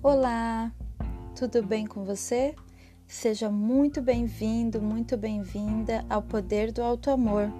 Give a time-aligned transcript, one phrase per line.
[0.00, 0.72] Olá,
[1.34, 2.54] tudo bem com você?
[3.04, 7.52] Seja muito bem-vindo, muito bem-vinda ao Poder do Alto Amor,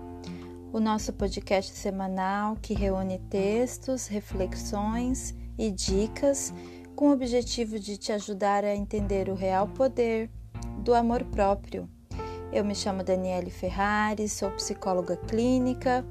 [0.72, 6.54] o nosso podcast semanal que reúne textos, reflexões e dicas
[6.94, 10.30] com o objetivo de te ajudar a entender o real poder
[10.84, 11.90] do amor próprio.
[12.52, 16.06] Eu me chamo Daniele Ferrari, sou psicóloga clínica.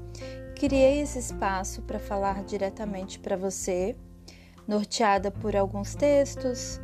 [0.54, 3.96] Criei esse espaço para falar diretamente para você
[4.68, 6.78] norteada por alguns textos,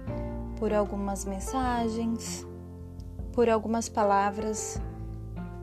[0.59, 2.47] por algumas mensagens,
[3.31, 4.81] por algumas palavras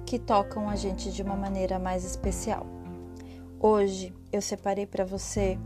[0.05, 2.67] que tocam a gente de uma maneira mais especial.
[3.59, 5.57] Hoje eu separei para você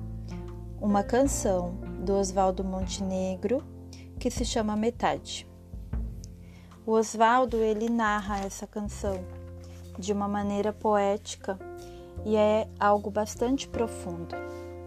[0.80, 3.62] uma canção do Oswaldo Montenegro
[4.18, 5.46] que se chama Metade.
[6.85, 9.20] O Oswaldo ele narra essa canção
[9.99, 11.60] de uma maneira poética
[12.24, 14.35] e é algo bastante profundo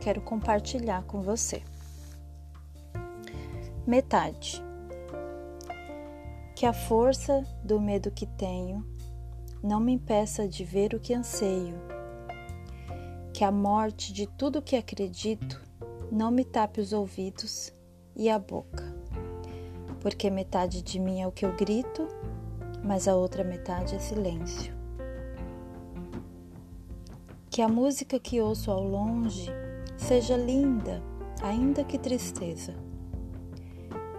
[0.08, 1.62] quero compartilhar com você.
[3.86, 4.64] Metade.
[6.56, 8.82] Que a força do medo que tenho
[9.62, 11.74] não me impeça de ver o que anseio.
[13.34, 15.62] Que a morte de tudo que acredito
[16.10, 17.70] não me tape os ouvidos
[18.16, 18.84] e a boca.
[20.00, 22.08] Porque metade de mim é o que eu grito,
[22.82, 24.72] mas a outra metade é silêncio.
[27.50, 29.67] Que a música que ouço ao longe
[29.98, 31.02] Seja linda,
[31.42, 32.72] ainda que tristeza.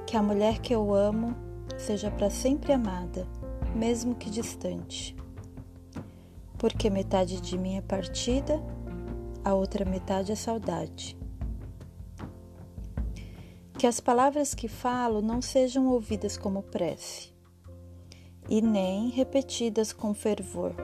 [0.05, 1.33] Que a mulher que eu amo
[1.77, 3.25] seja para sempre amada,
[3.73, 5.15] mesmo que distante.
[6.59, 8.61] Porque metade de mim é partida,
[9.43, 11.17] a outra metade é saudade.
[13.73, 17.33] Que as palavras que falo não sejam ouvidas como prece,
[18.49, 20.75] e nem repetidas com fervor,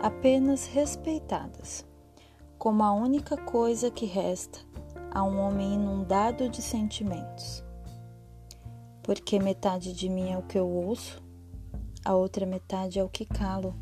[0.00, 1.89] apenas respeitadas
[2.60, 4.58] como a única coisa que resta
[5.10, 7.64] a um homem inundado de sentimentos.
[9.02, 11.22] Porque metade de mim é o que eu ouço,
[12.04, 13.74] a outra metade é o que calo.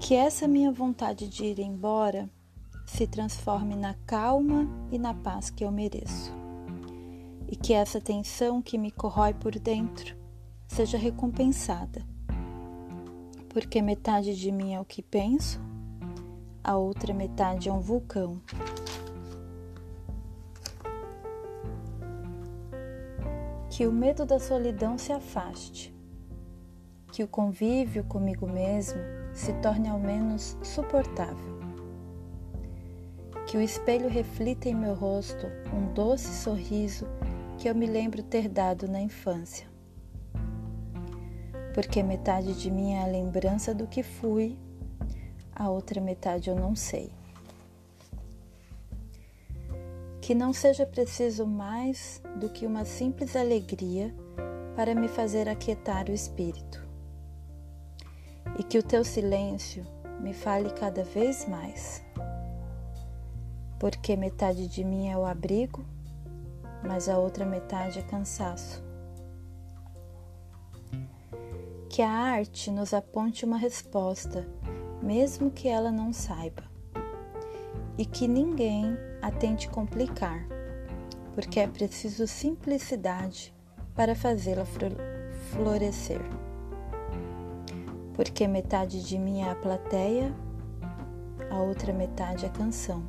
[0.00, 2.30] Que essa minha vontade de ir embora
[2.86, 6.32] se transforme na calma e na paz que eu mereço.
[7.46, 10.16] E que essa tensão que me corrói por dentro
[10.66, 12.02] seja recompensada.
[13.50, 15.60] Porque metade de mim é o que penso,
[16.62, 18.40] a outra metade é um vulcão.
[23.70, 25.94] Que o medo da solidão se afaste,
[27.12, 29.00] que o convívio comigo mesmo
[29.32, 31.60] se torne ao menos suportável.
[33.46, 37.06] Que o espelho reflita em meu rosto um doce sorriso
[37.58, 39.66] que eu me lembro ter dado na infância.
[41.74, 44.58] Porque metade de mim é a lembrança do que fui
[45.60, 47.12] a outra metade eu não sei.
[50.18, 54.14] Que não seja preciso mais do que uma simples alegria
[54.74, 56.82] para me fazer aquietar o espírito.
[58.58, 59.86] E que o teu silêncio
[60.18, 62.02] me fale cada vez mais.
[63.78, 65.84] Porque metade de mim é o abrigo,
[66.82, 68.82] mas a outra metade é cansaço.
[71.90, 74.48] Que a arte nos aponte uma resposta
[75.02, 76.62] mesmo que ela não saiba,
[77.96, 80.46] e que ninguém a tente complicar,
[81.34, 83.54] porque é preciso simplicidade
[83.94, 84.64] para fazê-la
[85.52, 86.20] florescer.
[88.14, 90.34] Porque metade de mim é a plateia,
[91.50, 93.02] a outra metade é a canção.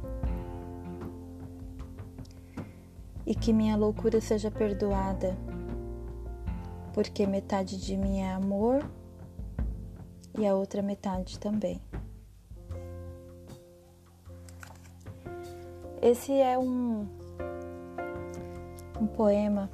[3.26, 5.38] E que minha loucura seja perdoada,
[6.94, 8.84] porque metade de mim é amor
[10.38, 11.82] e a outra metade também.
[16.02, 17.08] Esse é um,
[19.00, 19.70] um poema,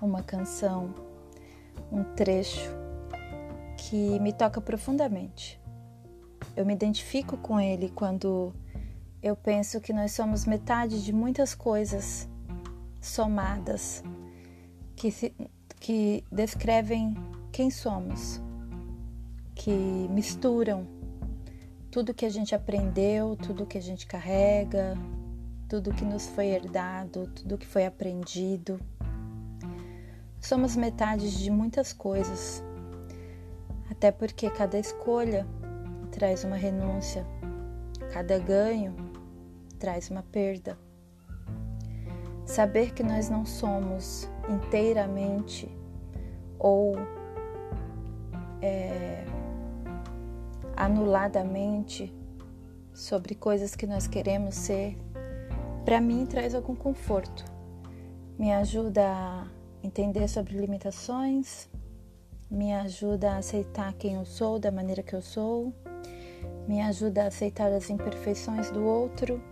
[0.00, 0.94] uma canção,
[1.90, 2.70] um trecho
[3.78, 5.58] que me toca profundamente.
[6.54, 8.52] Eu me identifico com ele quando
[9.22, 12.28] eu penso que nós somos metade de muitas coisas
[13.00, 14.02] somadas
[14.94, 15.34] que, se,
[15.80, 17.14] que descrevem
[17.50, 18.42] quem somos
[19.54, 20.86] que misturam
[21.90, 24.96] tudo que a gente aprendeu, tudo que a gente carrega,
[25.68, 28.80] tudo que nos foi herdado, tudo que foi aprendido.
[30.40, 32.62] Somos metades de muitas coisas,
[33.90, 35.46] até porque cada escolha
[36.10, 37.26] traz uma renúncia,
[38.12, 38.94] cada ganho
[39.78, 40.78] traz uma perda.
[42.44, 45.70] Saber que nós não somos inteiramente
[46.58, 46.96] ou
[48.60, 49.24] é,
[50.76, 52.12] anuladamente
[52.92, 54.96] sobre coisas que nós queremos ser,
[55.84, 57.44] para mim traz algum conforto.
[58.38, 59.46] Me ajuda a
[59.82, 61.68] entender sobre limitações,
[62.50, 65.72] me ajuda a aceitar quem eu sou da maneira que eu sou,
[66.66, 69.42] me ajuda a aceitar as imperfeições do outro,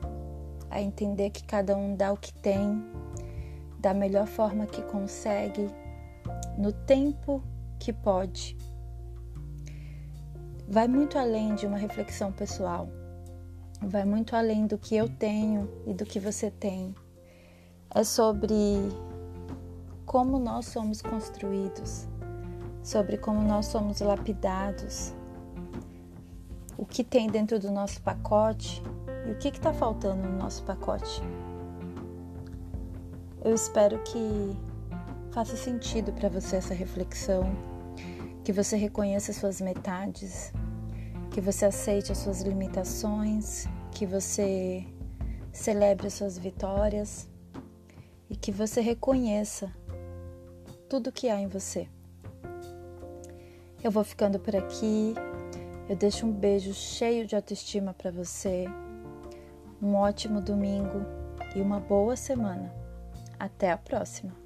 [0.71, 2.85] a entender que cada um dá o que tem,
[3.79, 5.67] da melhor forma que consegue,
[6.57, 7.43] no tempo
[7.79, 8.57] que pode.
[10.73, 12.89] Vai muito além de uma reflexão pessoal,
[13.83, 16.95] vai muito além do que eu tenho e do que você tem.
[17.93, 18.55] É sobre
[20.07, 22.07] como nós somos construídos,
[22.85, 25.13] sobre como nós somos lapidados,
[26.79, 28.81] o que tem dentro do nosso pacote
[29.27, 31.21] e o que está faltando no nosso pacote.
[33.45, 34.57] Eu espero que
[35.33, 37.70] faça sentido para você essa reflexão,
[38.51, 40.53] que você reconheça suas metades,
[41.31, 44.85] que você aceite as suas limitações, que você
[45.53, 47.29] celebre as suas vitórias
[48.29, 49.73] e que você reconheça
[50.89, 51.87] tudo que há em você.
[53.85, 55.15] Eu vou ficando por aqui.
[55.89, 58.65] Eu deixo um beijo cheio de autoestima para você.
[59.81, 61.07] Um ótimo domingo
[61.55, 62.75] e uma boa semana.
[63.39, 64.40] Até a próxima!